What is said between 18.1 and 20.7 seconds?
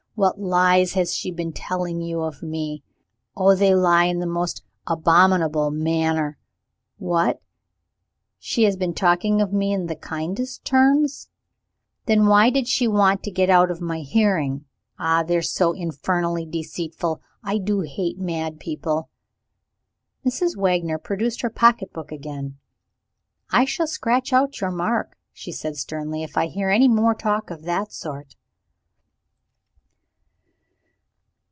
mad people." Mrs.